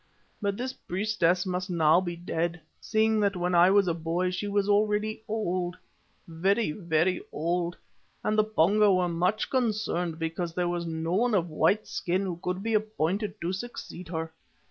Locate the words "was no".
10.67-11.13